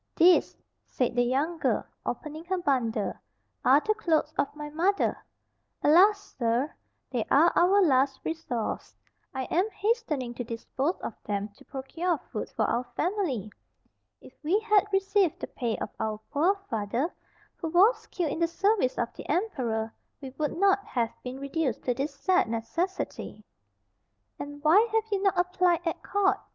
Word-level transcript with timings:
"These," 0.15 0.57
said 0.87 1.15
the 1.15 1.21
young 1.21 1.59
girl, 1.59 1.85
opening 2.07 2.43
her 2.45 2.57
bundle, 2.57 3.13
"are 3.63 3.79
the 3.81 3.93
clothes 3.93 4.33
of 4.35 4.47
my 4.55 4.67
mother: 4.71 5.23
alas, 5.83 6.35
sir, 6.39 6.73
they 7.11 7.23
are 7.29 7.53
our 7.55 7.83
last 7.83 8.19
resource. 8.23 8.95
I 9.31 9.43
am 9.51 9.69
hastening 9.69 10.33
to 10.33 10.43
dispose[Pg 10.43 11.01
57] 11.01 11.01
of 11.03 11.13
them 11.25 11.49
to 11.49 11.65
procure 11.65 12.17
food 12.31 12.49
for 12.49 12.65
our 12.65 12.83
family. 12.95 13.51
If 14.21 14.33
we 14.43 14.59
had 14.61 14.87
received 14.91 15.39
the 15.39 15.45
pay 15.45 15.77
of 15.77 15.91
our 15.99 16.17
poor 16.31 16.55
father, 16.67 17.13
who 17.57 17.67
was 17.69 18.07
killed 18.07 18.31
in 18.31 18.39
the 18.39 18.47
service 18.47 18.97
of 18.97 19.13
the 19.13 19.29
emperor, 19.29 19.93
we 20.19 20.31
would 20.39 20.57
not 20.57 20.83
have 20.83 21.11
been 21.23 21.39
reduced 21.39 21.83
to 21.83 21.93
this 21.93 22.15
sad 22.15 22.49
necessity." 22.49 23.43
"And 24.39 24.63
why 24.63 24.81
have 24.93 25.05
you 25.11 25.21
not 25.21 25.37
applied 25.37 25.85
at 25.85 26.01
court?" 26.01 26.39